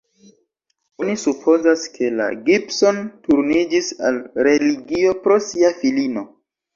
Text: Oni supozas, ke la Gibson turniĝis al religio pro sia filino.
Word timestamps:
Oni 1.01 1.11
supozas, 1.23 1.83
ke 1.97 2.07
la 2.21 2.29
Gibson 2.47 3.01
turniĝis 3.27 3.91
al 4.09 4.17
religio 4.49 5.13
pro 5.27 5.37
sia 5.49 5.71
filino. 5.83 6.25